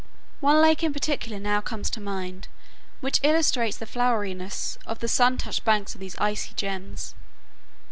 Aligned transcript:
One 0.39 0.59
lake 0.63 0.81
in 0.81 0.93
particular 0.93 1.39
now 1.39 1.61
comes 1.61 1.87
to 1.91 2.01
mind 2.01 2.47
which 3.01 3.19
illustrates 3.21 3.77
the 3.77 3.85
floweriness 3.85 4.79
of 4.87 4.97
the 4.97 5.07
sun 5.07 5.37
touched 5.37 5.63
banks 5.63 5.93
of 5.93 5.99
these 6.01 6.17
icy 6.17 6.55
gems. 6.55 7.13